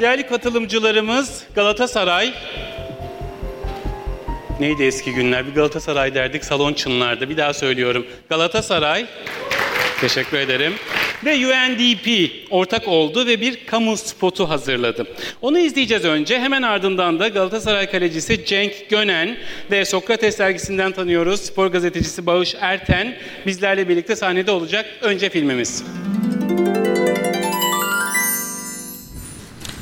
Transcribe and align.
Değerli 0.00 0.26
katılımcılarımız 0.26 1.44
Galatasaray, 1.54 2.34
neydi 4.60 4.82
eski 4.82 5.14
günler? 5.14 5.46
Bir 5.46 5.54
Galatasaray 5.54 6.14
derdik 6.14 6.44
salon 6.44 6.72
çınlardı. 6.72 7.30
Bir 7.30 7.36
daha 7.36 7.54
söylüyorum. 7.54 8.06
Galatasaray, 8.28 9.06
teşekkür 10.00 10.38
ederim. 10.38 10.74
Ve 11.24 11.34
UNDP 11.34 12.30
ortak 12.50 12.88
oldu 12.88 13.26
ve 13.26 13.40
bir 13.40 13.66
kamu 13.66 13.96
spotu 13.96 14.48
hazırladı. 14.48 15.06
Onu 15.42 15.58
izleyeceğiz 15.58 16.04
önce. 16.04 16.40
Hemen 16.40 16.62
ardından 16.62 17.18
da 17.18 17.28
Galatasaray 17.28 17.90
kalecisi 17.90 18.44
Cenk 18.44 18.90
Gönen 18.90 19.36
ve 19.70 19.84
Sokrates 19.84 20.38
dergisinden 20.38 20.92
tanıyoruz. 20.92 21.40
Spor 21.40 21.66
gazetecisi 21.66 22.26
Bağış 22.26 22.56
Erten 22.60 23.14
bizlerle 23.46 23.88
birlikte 23.88 24.16
sahnede 24.16 24.50
olacak. 24.50 24.86
Önce 25.02 25.30
filmimiz. 25.30 25.84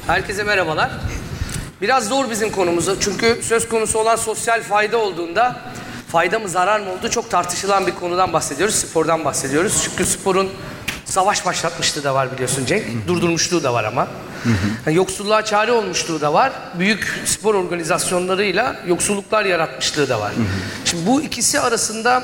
Herkese 0.07 0.45
merhabalar. 0.45 0.91
Biraz 1.81 2.09
zor 2.09 2.31
bizim 2.31 2.53
konumuz 2.53 3.01
çünkü 3.01 3.39
söz 3.43 3.69
konusu 3.69 3.99
olan 3.99 4.17
sosyal 4.17 4.63
fayda 4.63 4.99
olduğunda 4.99 5.57
fayda 6.09 6.39
mı 6.39 6.49
zarar 6.49 6.81
mı 6.81 6.91
olduğu 6.93 7.11
çok 7.11 7.31
tartışılan 7.31 7.87
bir 7.87 7.95
konudan 7.95 8.33
bahsediyoruz, 8.33 8.75
spordan 8.75 9.25
bahsediyoruz. 9.25 9.83
Çünkü 9.85 10.07
sporun 10.07 10.51
savaş 11.05 11.47
başlatmışlığı 11.47 12.05
da 12.05 12.15
var 12.15 12.33
biliyorsun 12.33 12.65
Cenk, 12.65 13.09
durdurmuşluğu 13.09 13.63
da 13.63 13.75
var 13.75 13.85
ama. 13.85 14.09
Yani 14.87 14.97
yoksulluğa 14.97 15.45
çare 15.45 15.73
olmuşluğu 15.73 16.21
da 16.21 16.33
var, 16.35 16.53
büyük 16.79 17.21
spor 17.25 17.55
organizasyonlarıyla 17.55 18.77
yoksulluklar 18.87 19.45
yaratmışlığı 19.45 20.09
da 20.09 20.21
var. 20.21 20.33
Şimdi 20.85 21.07
bu 21.07 21.23
ikisi 21.23 21.61
arasında 21.61 22.23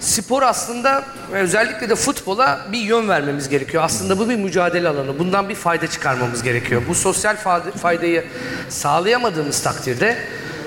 spor 0.00 0.42
aslında 0.42 1.02
ve 1.32 1.40
özellikle 1.40 1.88
de 1.88 1.94
futbola 1.94 2.60
bir 2.72 2.78
yön 2.78 3.08
vermemiz 3.08 3.48
gerekiyor. 3.48 3.82
Aslında 3.86 4.18
bu 4.18 4.28
bir 4.28 4.36
mücadele 4.36 4.88
alanı. 4.88 5.18
Bundan 5.18 5.48
bir 5.48 5.54
fayda 5.54 5.86
çıkarmamız 5.86 6.42
gerekiyor. 6.42 6.82
Bu 6.88 6.94
sosyal 6.94 7.34
fa- 7.36 7.70
faydayı 7.72 8.24
sağlayamadığımız 8.68 9.62
takdirde 9.62 10.18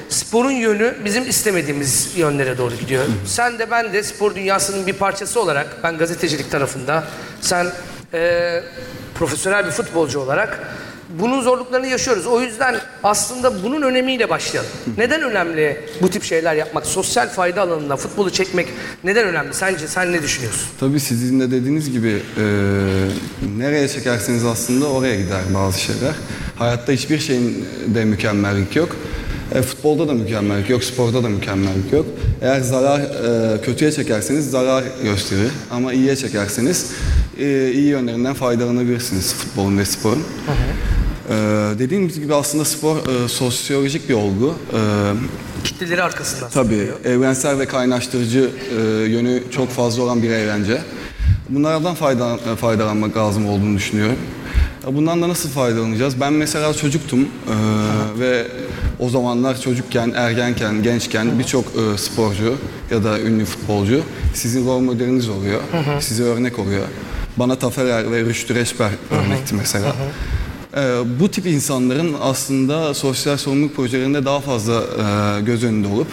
sporun 0.10 0.52
yönü 0.52 0.96
bizim 1.06 1.30
istemediğimiz 1.30 2.10
yönlere 2.18 2.58
doğru 2.58 2.76
gidiyor. 2.76 3.04
Sen 3.26 3.60
de 3.60 3.72
ben 3.72 3.94
de 3.94 4.04
spor 4.04 4.36
dünyasının 4.36 4.88
bir 4.88 4.94
parçası 4.94 5.40
olarak 5.42 5.68
ben 5.84 5.98
gazetecilik 5.98 6.52
tarafında 6.52 7.04
sen 7.42 7.68
eee, 8.14 8.64
profesyonel 9.16 9.66
bir 9.66 9.72
futbolcu 9.72 10.20
olarak 10.20 10.60
bunun 11.20 11.42
zorluklarını 11.42 11.88
yaşıyoruz. 11.88 12.26
O 12.26 12.42
yüzden 12.42 12.76
aslında 13.04 13.64
bunun 13.64 13.82
önemiyle 13.82 14.30
başlayalım. 14.30 14.70
Neden 14.98 15.22
önemli 15.22 15.82
bu 16.02 16.10
tip 16.10 16.24
şeyler 16.24 16.56
yapmak? 16.56 16.86
Sosyal 16.86 17.30
fayda 17.30 17.62
alanında 17.62 17.98
futbolu 17.98 18.30
çekmek 18.30 18.68
neden 19.04 19.28
önemli? 19.28 19.54
Sence 19.54 19.88
sen 19.88 20.12
ne 20.12 20.22
düşünüyorsun? 20.24 20.68
Tabii 20.80 21.00
sizin 21.00 21.40
de 21.40 21.52
dediğiniz 21.52 21.92
gibi 21.92 22.22
e, 22.38 22.44
nereye 23.58 23.88
çekerseniz 23.88 24.46
aslında 24.46 24.88
oraya 24.88 25.16
gider 25.16 25.42
bazı 25.54 25.80
şeyler. 25.82 26.14
Hayatta 26.58 26.92
hiçbir 26.92 27.20
şeyin 27.20 27.66
de 27.88 28.06
mükemmellik 28.06 28.76
yok. 28.76 28.96
E, 29.54 29.62
futbolda 29.62 30.08
da 30.08 30.14
mükemmellik 30.14 30.70
yok, 30.70 30.84
sporda 30.84 31.24
da 31.24 31.30
mükemmellik 31.30 31.94
yok. 31.94 32.06
Eğer 32.42 32.62
zarar 32.62 33.00
e, 33.00 33.62
kötüye 33.62 33.92
çekerseniz 33.92 34.52
zarar 34.52 34.84
gösterir 35.04 35.52
ama 35.72 35.94
iyiye 35.94 36.16
çekerseniz 36.16 36.92
e, 37.40 37.72
iyi 37.72 37.88
yönlerinden 37.88 38.34
faydalanabilirsiniz 38.34 39.34
futbolun 39.34 39.78
ve 39.78 39.86
sporun. 39.86 40.24
E, 41.30 41.34
dediğimiz 41.80 42.20
gibi 42.20 42.36
aslında 42.36 42.66
spor 42.66 42.98
e, 42.98 43.28
sosyolojik 43.28 44.10
bir 44.10 44.14
olgu. 44.14 44.56
E, 44.74 44.80
Kitleleri 45.64 46.04
arkasından. 46.04 46.50
Tabii 46.50 46.88
evrensel 47.06 47.60
ve 47.60 47.66
kaynaştırıcı 47.66 48.50
e, 48.80 48.82
yönü 49.10 49.44
çok 49.52 49.70
fazla 49.70 50.04
olan 50.04 50.24
bir 50.24 50.30
eğlence. 50.30 50.82
Bunlardan 51.50 51.96
faydalan, 51.96 52.40
faydalanmak 52.56 53.18
lazım 53.18 53.48
olduğunu 53.50 53.78
düşünüyorum. 53.78 54.16
Ya 54.88 54.96
Bundan 54.96 55.22
da 55.22 55.30
nasıl 55.30 55.50
faydalanacağız? 55.50 56.22
Ben 56.22 56.34
mesela 56.34 56.74
çocuktum 56.74 57.20
e, 57.22 57.56
ve 58.20 58.48
o 59.00 59.10
zamanlar 59.10 59.62
çocukken, 59.62 60.12
ergenken, 60.16 60.84
gençken 60.84 61.40
birçok 61.40 61.66
e, 61.66 61.98
sporcu 61.98 62.56
ya 62.92 63.04
da 63.04 63.20
ünlü 63.20 63.46
futbolcu 63.46 64.02
sizin 64.34 64.68
rol 64.68 64.80
modeliniz 64.80 65.30
oluyor, 65.30 65.62
size 66.00 66.24
örnek 66.24 66.60
oluyor. 66.60 66.84
Bana 67.38 67.56
Taferer 67.56 68.12
ve 68.12 68.22
Rüştü 68.22 68.56
Reçber 68.56 68.92
örnekti 69.12 69.56
mesela. 69.56 69.96
Ee, 70.78 71.20
bu 71.20 71.32
tip 71.32 71.46
insanların 71.46 72.16
aslında 72.22 72.94
sosyal 72.94 73.38
sorumluluk 73.38 73.76
projelerinde 73.76 74.26
daha 74.26 74.40
fazla 74.40 74.74
e, 75.38 75.42
göz 75.42 75.64
önünde 75.64 75.88
olup 75.88 76.08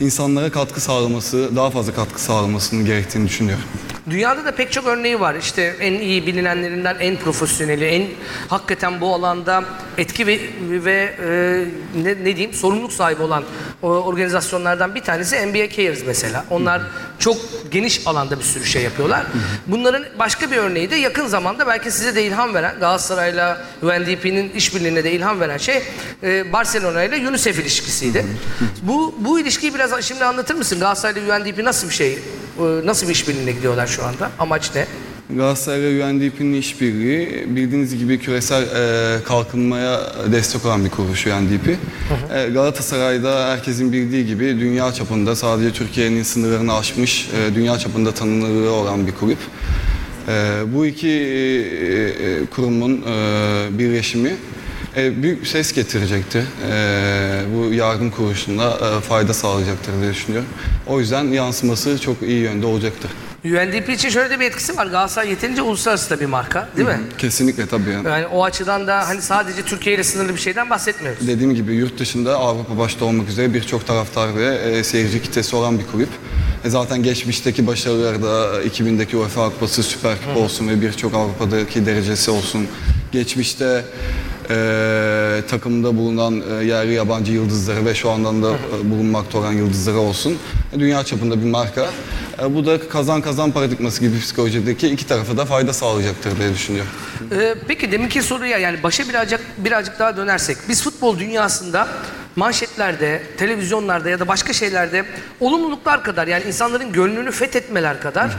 insanlara 0.00 0.50
katkı 0.50 0.80
sağlaması, 0.80 1.50
daha 1.56 1.70
fazla 1.70 1.94
katkı 1.94 2.22
sağlamasının 2.22 2.84
gerektiğini 2.84 3.28
düşünüyorum. 3.28 3.64
Dünyada 4.10 4.44
da 4.44 4.52
pek 4.52 4.72
çok 4.72 4.86
örneği 4.86 5.20
var. 5.20 5.34
İşte 5.34 5.76
en 5.80 5.92
iyi 5.92 6.26
bilinenlerinden 6.26 6.96
en 7.00 7.16
profesyoneli, 7.16 7.84
en 7.84 8.06
hakikaten 8.48 9.00
bu 9.00 9.14
alanda 9.14 9.64
etki 9.98 10.26
ve, 10.26 10.40
ve 10.60 11.14
e, 11.24 11.28
ne, 12.02 12.10
ne 12.10 12.36
diyeyim 12.36 12.52
sorumluluk 12.52 12.92
sahibi 12.92 13.22
olan 13.22 13.44
o, 13.82 13.88
organizasyonlardan 13.88 14.94
bir 14.94 15.00
tanesi 15.00 15.46
NBA 15.46 15.68
Cares 15.68 16.02
mesela. 16.06 16.44
Onlar 16.50 16.82
çok 17.18 17.36
geniş 17.70 18.06
alanda 18.06 18.38
bir 18.38 18.44
sürü 18.44 18.64
şey 18.64 18.82
yapıyorlar. 18.82 19.22
Bunların 19.66 20.04
başka 20.18 20.50
bir 20.50 20.56
örneği 20.56 20.90
de 20.90 20.96
yakın 20.96 21.26
zamanda 21.26 21.66
belki 21.66 21.90
size 21.90 22.14
de 22.14 22.24
ilham 22.24 22.54
veren 22.54 22.74
Galatasaray'la 22.80 23.64
UNDP'nin 23.82 24.50
işbirliğine 24.50 25.04
de 25.04 25.12
ilham 25.12 25.40
veren 25.40 25.58
şey 25.58 25.82
e, 26.22 26.52
Barcelona 26.52 27.02
ile 27.02 27.28
UNICEF 27.28 27.58
ilişkisiydi. 27.58 28.26
bu 28.82 29.14
bu 29.18 29.40
ilişkiyi 29.40 29.74
biraz 29.74 30.04
şimdi 30.04 30.24
anlatır 30.24 30.54
mısın? 30.54 30.80
Galatasaray'la 30.80 31.38
UNDP 31.38 31.58
nasıl 31.58 31.88
bir 31.88 31.94
şey? 31.94 32.18
E, 32.58 32.86
Nasıl 32.86 33.06
bir 33.08 33.12
işbirliğine 33.12 33.52
gidiyorlar 33.52 33.86
şu 33.86 34.04
anda? 34.04 34.30
Amaç 34.38 34.74
ne? 34.74 34.86
Galatasaray 35.36 35.80
ve 35.80 36.04
UNDP'nin 36.04 36.52
işbirliği 36.54 37.44
bildiğiniz 37.46 37.98
gibi 37.98 38.18
küresel 38.18 38.62
e, 38.62 39.22
kalkınmaya 39.24 40.00
destek 40.32 40.66
olan 40.66 40.84
bir 40.84 40.90
kuruluş 40.90 41.26
UNDP. 41.26 41.68
E, 42.34 42.48
Galatasaray'da 42.48 43.48
herkesin 43.50 43.92
bildiği 43.92 44.26
gibi 44.26 44.44
dünya 44.60 44.92
çapında 44.92 45.36
sadece 45.36 45.72
Türkiye'nin 45.72 46.22
sınırlarını 46.22 46.74
aşmış, 46.76 47.28
e, 47.28 47.54
dünya 47.54 47.78
çapında 47.78 48.12
tanınırlığı 48.14 48.70
olan 48.72 49.06
bir 49.06 49.12
kulüp. 49.12 49.38
E, 50.28 50.32
bu 50.74 50.86
iki 50.86 51.08
e, 51.08 51.12
e, 51.12 52.46
kurumun 52.46 53.02
e, 53.08 53.78
birleşimi 53.78 54.36
e, 54.96 55.22
büyük 55.22 55.46
ses 55.46 55.72
getirecektir. 55.72 56.44
E, 56.70 57.42
bu 57.54 57.74
yardım 57.74 58.10
kuruluşuna 58.10 58.64
e, 58.64 59.00
fayda 59.00 59.34
sağlayacaktır 59.34 59.92
diye 60.00 60.10
düşünüyorum. 60.10 60.48
O 60.86 61.00
yüzden 61.00 61.24
yansıması 61.24 61.98
çok 61.98 62.22
iyi 62.22 62.40
yönde 62.40 62.66
olacaktır. 62.66 63.10
UNDP 63.44 63.88
için 63.88 64.08
şöyle 64.08 64.30
de 64.30 64.40
bir 64.40 64.44
etkisi 64.44 64.76
var. 64.76 64.86
Galatasaray 64.86 65.30
yeterince 65.30 65.62
uluslararası 65.62 66.10
da 66.10 66.20
bir 66.20 66.26
marka 66.26 66.68
değil 66.76 66.88
mi? 66.88 67.00
Kesinlikle 67.18 67.66
tabii. 67.66 67.90
Yani. 67.90 68.08
Yani 68.08 68.26
o 68.26 68.44
açıdan 68.44 68.86
da 68.86 69.08
hani 69.08 69.22
sadece 69.22 69.62
Türkiye 69.62 69.94
ile 69.94 70.04
sınırlı 70.04 70.34
bir 70.34 70.40
şeyden 70.40 70.70
bahsetmiyoruz. 70.70 71.28
Dediğim 71.28 71.54
gibi 71.54 71.74
yurt 71.74 71.98
dışında 71.98 72.36
Avrupa 72.36 72.78
başta 72.78 73.04
olmak 73.04 73.28
üzere 73.28 73.54
birçok 73.54 73.86
taraftar 73.86 74.36
ve 74.36 74.54
e, 74.54 74.84
seyirci 74.84 75.22
kitlesi 75.22 75.56
olan 75.56 75.78
bir 75.78 75.86
kulüp. 75.86 76.08
E, 76.64 76.70
zaten 76.70 77.02
geçmişteki 77.02 77.66
başarıları 77.66 78.22
da 78.22 78.62
2000'deki 78.62 79.16
UEFA 79.16 79.50
Kupası, 79.50 79.82
Süper 79.82 80.16
Kupa 80.26 80.40
olsun 80.40 80.68
ve 80.68 80.80
birçok 80.80 81.14
Avrupa'daki 81.14 81.86
derecesi 81.86 82.30
olsun. 82.30 82.66
Geçmişte 83.12 83.84
e, 84.52 85.42
takımda 85.48 85.96
bulunan 85.96 86.42
e, 86.50 86.64
yerli 86.64 86.92
yabancı 86.92 87.32
yıldızları 87.32 87.86
ve 87.86 87.94
şu 87.94 88.10
andan 88.10 88.42
da 88.42 88.50
e, 88.50 88.90
bulunmakta 88.90 89.38
olan 89.38 89.52
yıldızları 89.52 89.98
olsun. 89.98 90.38
E, 90.72 90.80
dünya 90.80 91.04
çapında 91.04 91.44
bir 91.44 91.50
marka. 91.50 91.90
E, 92.42 92.54
bu 92.54 92.66
da 92.66 92.88
kazan 92.88 93.20
kazan 93.20 93.50
paradigması 93.50 94.00
gibi 94.00 94.20
psikolojideki 94.20 94.88
iki 94.88 95.06
tarafa 95.06 95.36
da 95.36 95.44
fayda 95.44 95.72
sağlayacaktır 95.72 96.38
diye 96.38 96.52
düşünüyorum. 96.52 96.92
Ee, 97.32 97.54
peki 97.68 97.92
deminki 97.92 98.22
soruya 98.22 98.58
yani 98.58 98.82
başa 98.82 99.08
birazcık 99.08 99.40
birazcık 99.58 99.98
daha 99.98 100.16
dönersek 100.16 100.56
biz 100.68 100.82
futbol 100.82 101.18
dünyasında 101.18 101.88
manşetlerde, 102.36 103.22
televizyonlarda 103.36 104.10
ya 104.10 104.20
da 104.20 104.28
başka 104.28 104.52
şeylerde 104.52 105.04
olumluluklar 105.40 106.04
kadar 106.04 106.26
yani 106.26 106.44
insanların 106.44 106.92
gönlünü 106.92 107.30
fethetmeler 107.30 108.00
kadar 108.00 108.36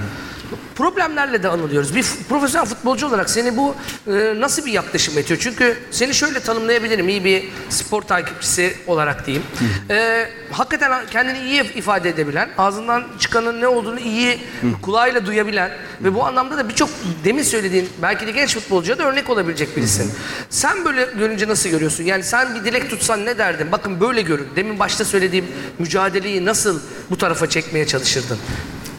problemlerle 0.75 1.43
de 1.43 1.49
anılıyoruz. 1.49 1.95
Bir 1.95 2.05
profesyonel 2.29 2.67
futbolcu 2.67 3.07
olarak 3.07 3.29
seni 3.29 3.57
bu 3.57 3.75
e, 4.07 4.11
nasıl 4.39 4.65
bir 4.65 4.71
yaklaşım 4.71 5.17
etiyor? 5.17 5.39
Çünkü 5.39 5.77
seni 5.91 6.13
şöyle 6.13 6.39
tanımlayabilirim 6.39 7.09
iyi 7.09 7.23
bir 7.23 7.43
spor 7.69 8.01
takipçisi 8.01 8.77
olarak 8.87 9.25
diyeyim. 9.25 9.45
E, 9.89 10.27
hakikaten 10.51 11.07
kendini 11.11 11.39
iyi 11.39 11.73
ifade 11.73 12.09
edebilen, 12.09 12.49
ağzından 12.57 13.03
çıkanın 13.19 13.61
ne 13.61 13.67
olduğunu 13.67 13.99
iyi 13.99 14.39
kulağıyla 14.81 15.25
duyabilen 15.25 15.71
ve 16.01 16.15
bu 16.15 16.25
anlamda 16.25 16.57
da 16.57 16.69
birçok 16.69 16.89
demin 17.23 17.43
söylediğin 17.43 17.89
belki 18.01 18.27
de 18.27 18.31
genç 18.31 18.53
futbolcuya 18.53 18.97
da 18.97 19.03
örnek 19.03 19.29
olabilecek 19.29 19.77
birisin. 19.77 20.11
Sen 20.49 20.85
böyle 20.85 21.07
görünce 21.17 21.47
nasıl 21.47 21.69
görüyorsun? 21.69 22.03
Yani 22.03 22.23
sen 22.23 22.55
bir 22.55 22.63
dilek 22.65 22.89
tutsan 22.89 23.25
ne 23.25 23.37
derdin? 23.37 23.71
Bakın 23.71 23.99
böyle 24.01 24.21
görün. 24.21 24.47
Demin 24.55 24.79
başta 24.79 25.05
söylediğim 25.05 25.45
mücadeleyi 25.79 26.45
nasıl 26.45 26.79
bu 27.09 27.17
tarafa 27.17 27.49
çekmeye 27.49 27.87
çalışırdın? 27.87 28.37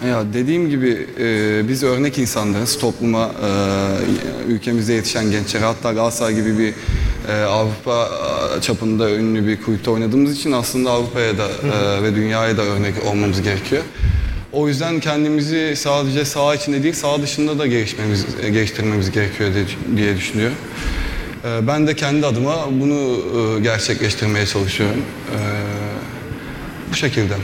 Ya 0.08 0.24
dediğim 0.34 0.70
gibi 0.70 1.06
e, 1.20 1.68
biz 1.68 1.82
örnek 1.82 2.18
insanlarız 2.18 2.78
topluma, 2.78 3.30
e, 4.48 4.52
ülkemizde 4.52 4.92
yetişen 4.92 5.30
gençlere 5.30 5.64
hatta 5.64 5.92
Galatasaray 5.92 6.34
gibi 6.34 6.58
bir 6.58 6.74
e, 7.32 7.42
Avrupa 7.42 8.08
e, 8.56 8.60
çapında 8.60 9.10
ünlü 9.10 9.46
bir 9.46 9.62
kulüpte 9.62 9.90
oynadığımız 9.90 10.32
için 10.36 10.52
aslında 10.52 10.90
Avrupa'ya 10.90 11.38
da 11.38 11.48
e, 11.48 12.02
ve 12.02 12.14
dünyaya 12.14 12.56
da 12.56 12.62
örnek 12.62 12.94
olmamız 13.06 13.42
gerekiyor. 13.42 13.82
O 14.52 14.68
yüzden 14.68 15.00
kendimizi 15.00 15.74
sadece 15.76 16.24
saha 16.24 16.54
içinde 16.54 16.82
değil 16.82 16.94
saha 16.94 17.22
dışında 17.22 17.58
da 17.58 17.66
gelişmemiz, 17.66 18.26
e, 18.42 18.50
geliştirmemiz 18.50 19.10
gerekiyor 19.10 19.50
diye, 19.96 20.16
düşünüyorum. 20.16 20.56
E, 21.44 21.66
ben 21.66 21.86
de 21.86 21.96
kendi 21.96 22.26
adıma 22.26 22.66
bunu 22.70 23.18
gerçekleştirmeye 23.62 24.46
çalışıyorum. 24.46 25.02
Bu 26.90 26.94
şekilde. 26.96 27.34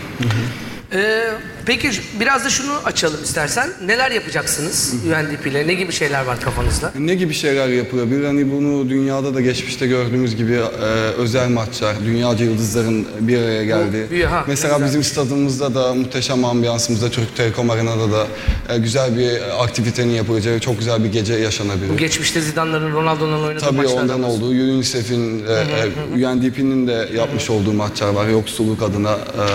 Ee, 0.93 1.31
peki 1.67 1.91
biraz 2.21 2.45
da 2.45 2.51
şunu 2.51 2.73
açalım 2.85 3.23
istersen. 3.25 3.69
Neler 3.87 4.11
yapacaksınız 4.11 4.95
UNDP 5.07 5.47
ile? 5.47 5.67
Ne 5.67 5.75
gibi 5.75 5.93
şeyler 5.93 6.25
var 6.25 6.41
kafanızda? 6.41 6.93
Ne 6.99 7.15
gibi 7.15 7.35
şeyler 7.35 7.69
yapılabilir? 7.69 8.25
Hani 8.25 8.51
bunu 8.53 8.89
dünyada 8.91 9.35
da 9.35 9.41
geçmişte 9.41 9.87
gördüğümüz 9.87 10.37
gibi 10.37 10.53
e, 10.53 10.85
özel 11.19 11.49
maçlar, 11.49 11.97
dünyaca 12.07 12.45
yıldızların 12.45 13.07
bir 13.21 13.39
araya 13.39 13.65
geldiği. 13.65 14.07
Bu- 14.27 14.31
ha, 14.31 14.45
Mesela 14.49 14.75
güzel. 14.75 14.89
bizim 14.89 15.03
stadımızda 15.05 15.75
da 15.75 15.95
muhteşem 15.95 16.45
ambiyansımızda 16.45 17.11
Türk 17.11 17.37
Telekom 17.37 17.71
Arena'da 17.71 18.13
da 18.13 18.27
e, 18.75 18.79
güzel 18.79 19.19
bir 19.19 19.63
aktivitenin 19.65 20.13
yapılacağı 20.13 20.59
çok 20.61 20.79
güzel 20.79 21.05
bir 21.05 21.13
gece 21.13 21.35
yaşanabilir. 21.35 21.99
Geçmişte 21.99 22.41
Zidane'ların, 22.41 22.93
Ronaldo'nun 22.93 23.43
oynadığı 23.45 23.65
Tabii 23.65 23.77
maçlardan 23.77 24.03
ondan 24.09 24.23
olduğu 24.23 24.49
UNICEF'in, 24.49 25.45
e, 25.47 25.53
e, 25.53 26.27
UNDP'nin 26.27 26.87
de 26.87 27.09
yapmış 27.17 27.51
olduğu 27.51 27.73
maçlar 27.73 28.09
var. 28.09 28.29
Yoksulluk 28.29 28.83
adına 28.83 29.13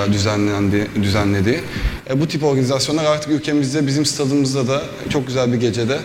e, 0.09 0.13
düzenlendi, 0.13 0.87
düzenlediği. 1.03 1.59
E, 2.09 2.21
bu 2.21 2.27
tip 2.27 2.43
organizasyonlar 2.43 3.05
artık 3.05 3.31
ülkemizde, 3.31 3.87
bizim 3.87 4.05
stadımızda 4.05 4.67
da 4.67 4.83
çok 5.09 5.27
güzel 5.27 5.53
bir 5.53 5.57
gecede 5.57 5.99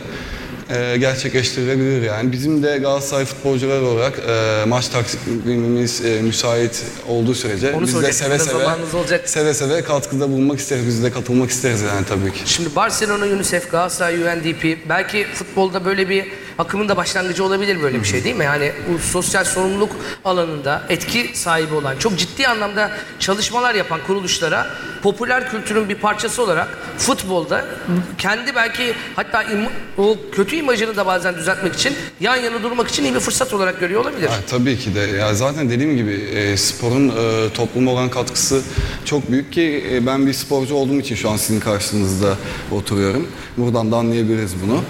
e, 0.70 0.96
gerçekleştirilebilir 0.96 2.02
yani. 2.02 2.32
Bizim 2.32 2.62
de 2.62 2.78
Galatasaray 2.78 3.24
futbolcular 3.24 3.80
olarak 3.80 4.18
e, 4.28 4.64
maç 4.66 4.88
takvimimiz 4.88 6.04
e, 6.04 6.22
müsait 6.22 6.84
olduğu 7.08 7.34
sürece 7.34 7.72
Onu 7.72 7.86
biz 7.86 8.02
de 8.02 8.12
seve 8.12 8.38
seve, 8.38 8.58
zamanınız 8.58 8.94
olacak? 8.94 9.28
seve 9.28 9.54
seve 9.54 9.82
katkıda 9.82 10.28
bulunmak 10.30 10.58
isteriz. 10.58 10.86
Biz 10.86 11.02
de 11.02 11.12
katılmak 11.12 11.50
isteriz 11.50 11.82
yani 11.82 12.06
tabii 12.06 12.32
ki. 12.32 12.40
Şimdi 12.44 12.76
Barcelona, 12.76 13.24
UNICEF, 13.24 13.70
Galatasaray, 13.70 14.22
UNDP 14.22 14.88
belki 14.88 15.26
futbolda 15.34 15.84
böyle 15.84 16.08
bir 16.08 16.24
akımın 16.58 16.88
da 16.88 16.96
başlangıcı 16.96 17.44
olabilir 17.44 17.82
böyle 17.82 18.00
bir 18.00 18.06
şey 18.06 18.24
değil 18.24 18.36
mi? 18.36 18.44
Yani 18.44 18.72
bu 18.88 18.98
sosyal 18.98 19.44
sorumluluk 19.44 19.90
alanında 20.24 20.82
etki 20.88 21.30
sahibi 21.34 21.74
olan, 21.74 21.96
çok 21.96 22.18
ciddi 22.18 22.48
anlamda 22.48 22.90
çalışmalar 23.18 23.74
yapan 23.74 24.00
kuruluşlara 24.06 24.66
popüler 25.02 25.50
kültürün 25.50 25.88
bir 25.88 25.94
parçası 25.94 26.42
olarak 26.42 26.68
futbolda 26.98 27.64
kendi 28.18 28.54
belki 28.54 28.94
hatta 29.16 29.44
o 29.98 30.16
kötü 30.32 30.56
imajını 30.60 30.96
da 30.96 31.06
bazen 31.06 31.34
düzeltmek 31.36 31.74
için 31.74 31.94
yan 32.20 32.36
yana 32.36 32.62
durmak 32.62 32.88
için 32.88 33.04
iyi 33.04 33.14
bir 33.14 33.20
fırsat 33.20 33.54
olarak 33.54 33.80
görüyor 33.80 34.00
olabilir. 34.00 34.26
Ha, 34.28 34.34
tabii 34.50 34.78
ki 34.78 34.94
de. 34.94 35.00
Ya 35.00 35.34
zaten 35.34 35.70
dediğim 35.70 35.96
gibi 35.96 36.12
e, 36.12 36.56
sporun 36.56 37.08
e, 37.08 37.48
topluma 37.54 37.90
olan 37.90 38.10
katkısı 38.10 38.62
çok 39.04 39.30
büyük 39.30 39.52
ki 39.52 39.84
e, 39.92 40.06
ben 40.06 40.26
bir 40.26 40.32
sporcu 40.32 40.74
olduğum 40.74 41.00
için 41.00 41.14
şu 41.14 41.30
an 41.30 41.36
sizin 41.36 41.60
karşınızda 41.60 42.36
oturuyorum. 42.70 43.26
Buradan 43.56 43.92
da 43.92 43.96
anlayabiliriz 43.96 44.52
bunu. 44.66 44.80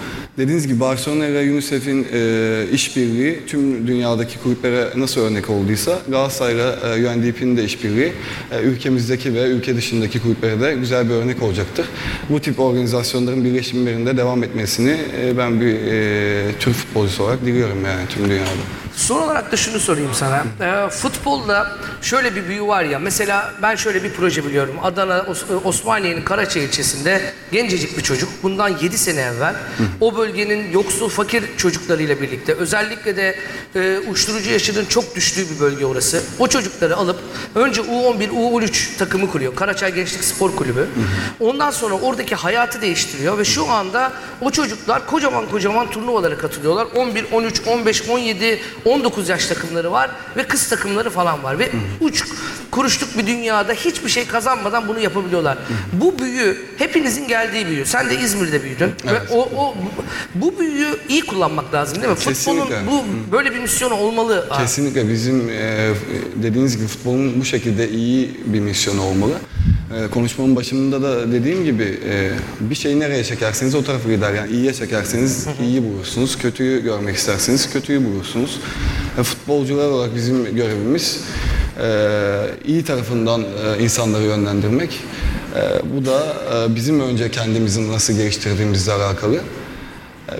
Dediğiniz 0.40 0.66
gibi 0.66 0.80
Barcelona 0.80 1.26
ile 1.26 1.52
UNICEF'in 1.52 2.06
e, 2.12 2.64
işbirliği 2.72 3.40
tüm 3.46 3.86
dünyadaki 3.86 4.38
kulüplere 4.38 4.88
nasıl 4.96 5.20
örnek 5.20 5.50
olduysa 5.50 5.98
Galatasaray'la 6.08 6.78
e, 6.96 7.08
UNDP'nin 7.08 7.56
de 7.56 7.64
işbirliği 7.64 8.12
e, 8.52 8.60
ülkemizdeki 8.62 9.34
ve 9.34 9.42
ülke 9.42 9.76
dışındaki 9.76 10.20
kulüplere 10.20 10.60
de 10.60 10.74
güzel 10.74 11.08
bir 11.08 11.14
örnek 11.14 11.42
olacaktır. 11.42 11.86
Bu 12.30 12.40
tip 12.40 12.60
organizasyonların 12.60 13.44
birleşimlerinde 13.44 14.16
devam 14.16 14.44
etmesini 14.44 14.96
e, 15.22 15.38
ben 15.38 15.60
bir 15.60 15.74
e, 15.74 16.52
Türk 16.60 16.74
futbolcusu 16.74 17.24
olarak 17.24 17.46
diliyorum 17.46 17.84
yani 17.84 18.08
tüm 18.08 18.30
dünyada. 18.30 18.50
Son 19.00 19.22
olarak 19.22 19.52
da 19.52 19.56
şunu 19.56 19.80
sorayım 19.80 20.10
sana. 20.14 20.44
Ee, 20.60 20.88
futbolda 20.90 21.76
şöyle 22.02 22.36
bir 22.36 22.48
büyü 22.48 22.62
var 22.66 22.84
ya. 22.84 22.98
Mesela 22.98 23.52
ben 23.62 23.76
şöyle 23.76 24.02
bir 24.02 24.12
proje 24.12 24.44
biliyorum. 24.44 24.74
Adana, 24.82 25.18
Os- 25.18 25.64
Osmaniye'nin 25.64 26.22
Karaçay 26.24 26.64
ilçesinde 26.64 27.32
gencecik 27.52 27.98
bir 27.98 28.02
çocuk. 28.02 28.28
Bundan 28.42 28.68
7 28.68 28.98
sene 28.98 29.20
evvel 29.20 29.54
o 30.00 30.16
bölgenin 30.16 30.72
yoksul, 30.72 31.08
fakir 31.08 31.44
çocuklarıyla 31.56 32.20
birlikte 32.20 32.54
özellikle 32.54 33.16
de 33.16 33.36
e, 33.74 33.98
uyuşturucu 33.98 34.50
yaşının 34.50 34.84
çok 34.84 35.16
düştüğü 35.16 35.50
bir 35.54 35.60
bölge 35.60 35.86
orası. 35.86 36.22
O 36.38 36.48
çocukları 36.48 36.96
alıp 36.96 37.18
önce 37.54 37.80
U11, 37.80 38.28
U13 38.30 38.96
takımı 38.98 39.30
kuruyor. 39.30 39.54
Karaçay 39.56 39.94
Gençlik 39.94 40.24
Spor 40.24 40.56
Kulübü. 40.56 40.88
Ondan 41.40 41.70
sonra 41.70 41.94
oradaki 41.94 42.34
hayatı 42.34 42.80
değiştiriyor 42.82 43.38
ve 43.38 43.44
şu 43.44 43.70
anda 43.70 44.12
o 44.40 44.50
çocuklar 44.50 45.06
kocaman 45.06 45.46
kocaman 45.50 45.90
turnuvalara 45.90 46.38
katılıyorlar. 46.38 46.86
11, 46.96 47.24
13, 47.32 47.62
15, 47.66 48.08
17, 48.08 48.60
19 48.90 49.28
yaş 49.28 49.46
takımları 49.46 49.92
var 49.92 50.10
ve 50.36 50.42
kız 50.48 50.68
takımları 50.68 51.10
falan 51.10 51.42
var. 51.42 51.58
Ve 51.58 51.70
uç 52.00 52.24
kuruşluk 52.70 53.18
bir 53.18 53.26
dünyada 53.26 53.72
hiçbir 53.72 54.08
şey 54.08 54.26
kazanmadan 54.26 54.88
bunu 54.88 55.00
yapabiliyorlar. 55.00 55.58
Bu 55.92 56.18
büyü 56.18 56.58
hepinizin 56.78 57.28
geldiği 57.28 57.66
büyü. 57.66 57.86
Sen 57.86 58.10
de 58.10 58.20
İzmir'de 58.20 58.62
büyüdün. 58.62 58.92
Ve 59.06 59.20
o, 59.30 59.48
o 59.56 59.74
bu 60.34 60.58
büyüyü 60.58 60.98
iyi 61.08 61.26
kullanmak 61.26 61.74
lazım 61.74 62.02
değil 62.02 62.08
mi? 62.08 62.14
Futbolun 62.14 62.34
Kesinlikle. 62.34 62.86
bu 62.86 63.04
böyle 63.32 63.54
bir 63.54 63.58
misyonu 63.58 63.94
olmalı. 63.94 64.48
Kesinlikle 64.58 65.08
bizim 65.08 65.48
e, 65.48 65.94
dediğiniz 66.42 66.76
gibi 66.76 66.86
futbolun 66.86 67.40
bu 67.40 67.44
şekilde 67.44 67.88
iyi 67.90 68.40
bir 68.46 68.60
misyonu 68.60 69.02
olmalı. 69.02 69.32
E, 69.98 70.06
konuşmamın 70.10 70.56
başında 70.56 71.02
da 71.02 71.32
dediğim 71.32 71.64
gibi 71.64 71.98
e, 72.08 72.30
bir 72.60 72.74
şeyi 72.74 73.00
nereye 73.00 73.24
çekerseniz 73.24 73.74
o 73.74 73.84
tarafa 73.84 74.10
gider. 74.10 74.34
Yani 74.34 74.52
iyiye 74.52 74.72
çekerseniz 74.72 75.46
iyiyi 75.62 75.82
bulursunuz, 75.84 76.38
kötüyü 76.38 76.82
görmek 76.82 77.16
isterseniz 77.16 77.72
kötüyü 77.72 78.04
bulursunuz. 78.04 78.60
E, 79.18 79.22
futbolcular 79.22 79.88
olarak 79.88 80.14
bizim 80.14 80.56
görevimiz 80.56 81.20
e, 81.82 81.86
iyi 82.66 82.84
tarafından 82.84 83.44
insanları 83.80 84.22
yönlendirmek. 84.22 85.00
Bu 85.96 86.06
da 86.06 86.36
bizim 86.74 87.00
önce 87.00 87.30
kendimizi 87.30 87.92
nasıl 87.92 88.14
geliştirdiğimizle 88.14 88.92
alakalı. 88.92 89.40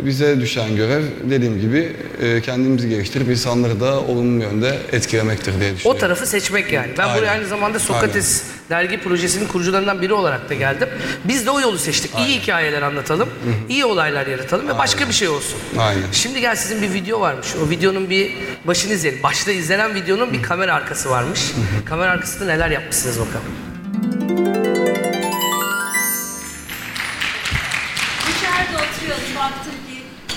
Bize 0.03 0.41
düşen 0.41 0.76
görev 0.76 1.03
dediğim 1.31 1.61
gibi 1.61 1.93
kendimizi 2.44 2.88
geliştirip 2.88 3.29
insanları 3.29 3.81
da 3.81 4.00
olumlu 4.00 4.43
yönde 4.43 4.79
etkilemektir 4.93 5.61
diye 5.61 5.70
O 5.73 5.75
düşünüyorum. 5.75 6.00
tarafı 6.00 6.26
seçmek 6.26 6.73
yani. 6.73 6.91
Ben 6.99 7.03
Aynen. 7.03 7.19
buraya 7.19 7.31
aynı 7.31 7.46
zamanda 7.46 7.79
Sokrates 7.79 8.43
dergi 8.70 9.00
projesinin 9.00 9.46
kurucularından 9.49 10.02
biri 10.02 10.12
olarak 10.12 10.50
da 10.50 10.55
geldim. 10.55 10.88
Biz 11.25 11.46
de 11.46 11.50
o 11.50 11.61
yolu 11.61 11.78
seçtik. 11.78 12.11
İyi 12.19 12.40
hikayeler 12.40 12.82
anlatalım, 12.82 13.28
iyi 13.69 13.84
olaylar 13.84 14.26
yaratalım 14.26 14.69
ve 14.69 14.78
başka 14.78 15.08
bir 15.08 15.12
şey 15.12 15.28
olsun. 15.28 15.58
Aynen. 15.78 16.02
Şimdi 16.12 16.40
gel 16.40 16.56
sizin 16.56 16.82
bir 16.82 16.93
video 16.93 17.20
varmış. 17.20 17.49
O 17.67 17.70
videonun 17.70 18.11
bir 18.11 18.32
başını 18.64 18.93
izleyelim. 18.93 19.22
Başta 19.22 19.50
izlenen 19.50 19.94
videonun 19.94 20.32
bir 20.32 20.43
kamera 20.43 20.75
arkası 20.75 21.11
varmış. 21.11 21.40
kamera 21.84 22.11
arkasında 22.11 22.44
neler 22.44 22.70
yapmışsınız 22.70 23.20
bakalım. 23.20 23.46
İçeride 28.31 28.76
oturuyordum 28.76 29.36
baktım 29.36 29.80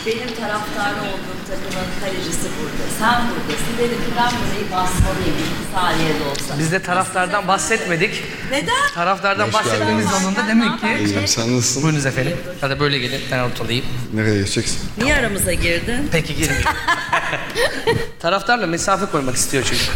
benim 0.06 0.36
taraftarı 0.36 1.00
olduğum 1.02 1.40
takımın 1.48 1.88
kalecisi 2.02 2.48
burada. 2.60 2.84
Sen 3.00 3.22
buradasın. 3.30 3.74
Dedim 3.78 3.98
ki 3.98 4.12
ben 4.18 4.32
burayı 4.40 4.72
basmalıyım. 4.72 5.36
İki 5.44 5.76
saniyede 5.76 6.24
olsa. 6.32 6.60
Biz 6.60 6.72
de 6.72 6.82
taraftardan 6.82 7.48
bahsetmedik. 7.48 8.24
Neden? 8.52 8.88
Taraftardan 8.96 9.48
Hoş 9.48 9.54
bahsetmemiz 9.54 10.06
geldiniz. 10.06 10.22
zorunda 10.22 10.48
demek 10.48 10.80
ki. 10.80 10.88
İyiyim, 11.06 11.28
sen 11.28 11.58
nasılsın? 11.58 11.84
Buyurunuz 11.84 12.06
efendim. 12.06 12.38
Hadi 12.62 12.80
böyle 12.80 13.00
gelin. 13.00 13.22
Ben 13.32 13.40
ortalayayım. 13.40 13.86
Nereye 14.14 14.38
geçeceksin? 14.40 14.80
Niye 14.98 15.16
aramıza 15.16 15.54
girdin? 15.54 16.10
Peki 16.12 16.36
girmeyin. 16.36 16.66
Taraftarla 18.20 18.68
mesafe 18.68 19.06
koymak 19.06 19.36
istiyor 19.36 19.64
çocuk. 19.64 19.90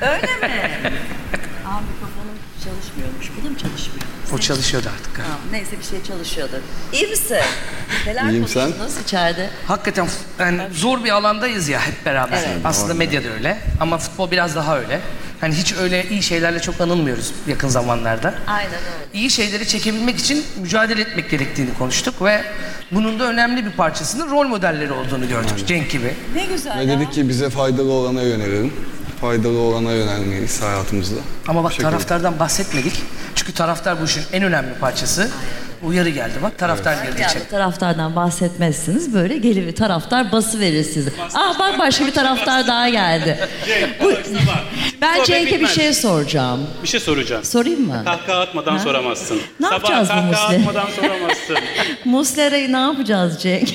Öyle 0.00 0.26
mi? 0.26 0.30
Aa 1.66 1.80
mikrofonum 1.80 2.36
çalışmıyormuş. 2.64 3.26
Bu 3.36 3.44
da? 3.44 3.49
O 4.34 4.38
çalışıyordu 4.38 4.88
artık. 4.98 5.16
Tamam, 5.16 5.38
neyse 5.52 5.78
bir 5.78 5.84
şey 5.84 6.02
çalışıyordur. 6.02 6.58
İyi 6.92 7.06
misin? 7.06 7.36
Neler 8.06 8.24
İyiyim, 8.30 8.48
sen? 8.48 8.62
konuştunuz 8.64 8.96
içeride? 9.04 9.50
Hakikaten 9.66 10.08
yani 10.38 10.62
zor 10.72 11.04
bir 11.04 11.10
alandayız 11.10 11.68
ya 11.68 11.80
hep 11.86 12.06
beraber. 12.06 12.38
Evet. 12.38 12.48
Aslında 12.64 12.94
medya 12.94 13.24
da 13.24 13.28
öyle 13.28 13.58
ama 13.80 13.98
futbol 13.98 14.30
biraz 14.30 14.56
daha 14.56 14.78
öyle. 14.78 15.00
Hani 15.40 15.54
hiç 15.54 15.74
öyle 15.74 16.08
iyi 16.08 16.22
şeylerle 16.22 16.60
çok 16.60 16.80
anılmıyoruz 16.80 17.32
yakın 17.46 17.68
zamanlarda. 17.68 18.34
Aynen 18.46 18.70
öyle. 18.72 19.04
İyi 19.14 19.30
şeyleri 19.30 19.68
çekebilmek 19.68 20.18
için 20.18 20.44
mücadele 20.60 21.00
etmek 21.00 21.30
gerektiğini 21.30 21.74
konuştuk 21.78 22.22
ve 22.24 22.44
bunun 22.92 23.18
da 23.20 23.24
önemli 23.24 23.64
bir 23.66 23.70
parçasının 23.70 24.30
rol 24.30 24.46
modelleri 24.48 24.92
olduğunu 24.92 25.28
gördük 25.28 25.66
Cenk 25.66 25.90
gibi. 25.90 26.14
Ne 26.34 26.46
güzel 26.46 26.78
Ve 26.78 26.84
ya. 26.84 26.98
dedik 26.98 27.12
ki 27.12 27.28
bize 27.28 27.50
faydalı 27.50 27.92
olana 27.92 28.22
yönelelim. 28.22 28.72
Faydalı 29.20 29.58
olana 29.58 29.92
yönelmeyiz 29.92 30.62
hayatımızda. 30.62 31.20
Ama 31.48 31.64
bak 31.64 31.76
taraftardan 31.78 32.38
bahsetmedik. 32.38 33.02
Çünkü 33.34 33.52
taraftar 33.54 34.00
bu 34.00 34.04
işin 34.04 34.22
en 34.32 34.42
önemli 34.42 34.74
parçası. 34.74 35.30
Uyarı 35.82 36.08
geldi 36.08 36.32
bak 36.42 36.58
taraftar 36.58 37.04
girdi 37.04 37.22
içeri. 37.30 37.48
taraftardan 37.48 38.16
bahsetmezsiniz. 38.16 39.14
Böyle 39.14 39.36
gelir 39.36 39.66
bir 39.66 39.74
taraftar 39.74 40.32
bası 40.32 40.60
verir 40.60 40.84
size. 40.84 41.10
Aa 41.34 41.58
bak 41.58 41.78
başka 41.78 42.06
bir 42.06 42.12
taraftar 42.12 42.66
daha 42.66 42.88
geldi. 42.88 43.38
Bu, 44.02 44.12
ben 45.00 45.24
Cenk'e 45.24 45.60
bir 45.60 45.66
şey 45.66 45.92
soracağım. 45.92 46.60
Bir 46.82 46.88
şey 46.88 47.00
soracağım. 47.00 47.44
Sorayım 47.44 47.86
mı? 47.86 48.02
Kahkaha 48.04 48.40
atmadan 48.40 48.72
Ha? 48.72 48.78
soramazsın. 48.78 49.36
Ne 49.60 49.66
Sabah 49.66 49.72
yapacağız 49.72 50.08
bu 50.08 50.12
kahkaha 50.12 50.48
Musle? 50.52 50.58
atmadan 50.68 50.86
soramazsın. 50.96 51.56
Muslera'yı 52.04 52.72
ne 52.72 52.76
yapacağız 52.80 53.42
Cenk? 53.42 53.68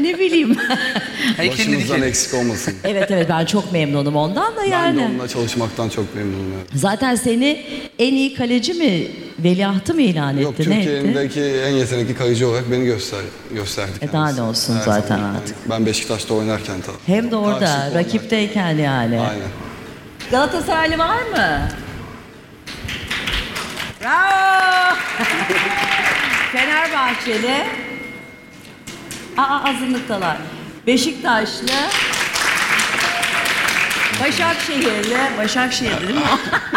ne 0.00 0.18
bileyim. 0.18 0.56
Heykelini 1.36 1.50
Başımızdan 1.58 1.80
dikelim. 1.96 2.02
eksik 2.08 2.34
olmasın. 2.34 2.74
evet 2.84 3.10
evet 3.10 3.26
ben 3.30 3.44
çok 3.44 3.72
memnunum 3.72 4.16
ondan 4.16 4.52
da 4.56 4.60
Ben 4.60 4.64
de 4.66 4.70
yani. 4.70 5.00
onunla 5.10 5.28
çalışmaktan 5.28 5.88
çok 5.88 6.14
memnunum. 6.14 6.54
Zaten 6.74 7.14
seni 7.14 7.64
en 7.98 8.14
iyi 8.14 8.34
kaleci 8.34 8.74
mi 8.74 9.06
Veliahtı 9.44 9.94
mı 9.94 10.02
ilan 10.02 10.34
etti? 10.34 10.42
Yok? 10.44 10.56
Türkiye'deki 10.56 11.40
en 11.42 11.70
yetenekli 11.70 12.14
kayıcı 12.14 12.48
olarak 12.48 12.70
beni 12.70 12.84
göster 12.84 13.20
gösterdi. 13.50 13.90
E, 14.00 14.12
daha 14.12 14.32
ne 14.32 14.42
olsun 14.42 14.76
Her 14.76 14.82
zaten 14.82 15.16
zaman. 15.16 15.34
artık. 15.34 15.56
Ben 15.70 15.86
Beşiktaş'ta 15.86 16.34
oynarken 16.34 16.80
tabii. 16.80 16.96
Hem 17.16 17.30
de 17.30 17.36
orada 17.36 17.58
Karşılıklı 17.66 17.98
rakipteyken 17.98 18.76
yani. 18.78 19.20
Aynen. 19.20 19.48
Galatasaraylı 20.30 20.98
var 20.98 21.22
mı? 21.22 21.68
Bravo! 24.02 24.94
Fenerbahçeli. 26.52 27.64
Aa 29.38 29.64
azınlıktalar. 29.70 30.36
Beşiktaşlı. 30.86 31.72
Başakşehirli. 34.24 35.16
Başakşehirli 35.38 36.08
değil 36.08 36.20
mi? 36.20 36.24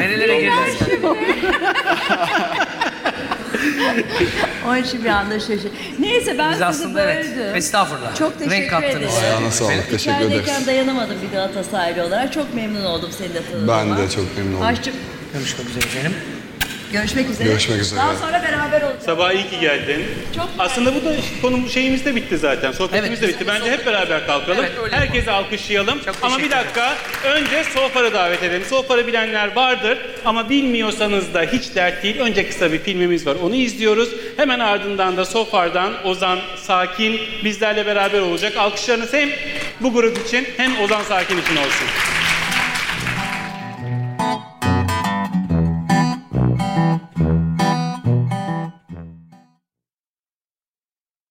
Nerelere 0.00 0.40
girdin? 0.40 1.02
Onun 4.66 4.76
için 4.76 5.04
bir 5.04 5.08
anda 5.08 5.40
şaşır. 5.40 5.70
Neyse 5.98 6.38
ben 6.38 6.48
Biz 6.50 6.54
sizi 6.54 6.64
aslında 6.64 7.02
evet. 7.12 7.26
böldüm. 7.36 7.54
Estağfurullah. 7.56 8.16
Çok 8.16 8.38
teşekkür 8.38 8.56
Renk 8.56 8.70
kattınız. 8.70 8.94
ederim. 8.94 9.08
Ayağına 9.22 9.50
sağlık. 9.50 9.90
Teşekkür 9.90 10.16
ederiz. 10.16 10.26
İçerideyken 10.32 10.66
dayanamadım 10.66 11.16
bir 11.22 11.30
Galatasaraylı 11.36 12.04
olarak. 12.06 12.32
Çok 12.32 12.54
memnun 12.54 12.84
oldum 12.84 13.10
seni 13.18 13.34
de 13.34 13.42
tanıdığıma. 13.52 13.76
Ben 13.78 13.96
de 13.96 14.10
çok 14.10 14.36
memnun 14.38 14.54
oldum. 14.56 14.66
Aşçım, 14.66 14.94
Görüşmek 15.34 15.68
üzere 15.68 15.84
efendim. 15.84 16.12
Görüşmek 16.92 17.30
üzere. 17.30 17.48
Görüşmek 17.48 17.80
üzere. 17.80 18.00
Daha 18.00 18.14
sonra 18.16 18.42
beraber 18.42 18.82
olacağız. 18.82 19.04
Sabah 19.04 19.32
iyi 19.32 19.50
ki 19.50 19.60
geldin. 19.60 20.06
Çok 20.36 20.48
Aslında 20.58 20.94
bu 20.94 21.04
da 21.04 21.12
konum 21.42 21.68
şeyimiz 21.70 22.04
de 22.04 22.16
bitti 22.16 22.38
zaten. 22.38 22.72
Sohbetimiz 22.72 23.08
Evet, 23.18 23.22
de 23.22 23.28
bitti. 23.28 23.46
Bence 23.46 23.72
hep 23.72 23.86
beraber 23.86 24.26
kalkalım. 24.26 24.58
Evet, 24.60 24.72
öyle 24.82 24.96
Herkese 24.96 25.30
alkışlayalım. 25.30 25.98
Çok 26.04 26.16
ama 26.22 26.38
bir 26.38 26.42
teşekkür 26.42 26.56
dakika 26.58 26.94
önce 27.24 27.64
Sofar'ı 27.64 28.12
davet 28.14 28.42
edelim. 28.42 28.62
Sofar'ı 28.70 29.06
bilenler 29.06 29.56
vardır 29.56 29.98
ama 30.24 30.48
bilmiyorsanız 30.50 31.34
da 31.34 31.42
hiç 31.42 31.74
dert 31.74 32.02
değil. 32.02 32.20
Önce 32.20 32.48
kısa 32.48 32.72
bir 32.72 32.78
filmimiz 32.78 33.26
var. 33.26 33.36
Onu 33.42 33.54
izliyoruz. 33.54 34.08
Hemen 34.36 34.58
ardından 34.58 35.16
da 35.16 35.24
Sofar'dan 35.24 36.06
Ozan 36.06 36.38
Sakin 36.62 37.20
bizlerle 37.44 37.86
beraber 37.86 38.20
olacak. 38.20 38.52
Alkışlarınız 38.56 39.12
hem 39.12 39.30
bu 39.80 39.92
grup 39.92 40.26
için 40.26 40.48
hem 40.56 40.80
Ozan 40.80 41.02
Sakin 41.02 41.38
için 41.38 41.56
olsun. 41.56 41.86